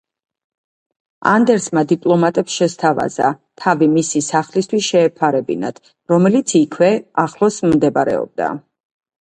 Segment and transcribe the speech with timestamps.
[1.31, 3.29] ანდერსმა დიპლომატებს შესთავაზა,
[3.65, 5.81] თავი მისი სახლისთვის შეეფარებინათ,
[6.15, 6.91] რომელიც იქვე,
[7.27, 8.51] ახლოს მდებარეობდა.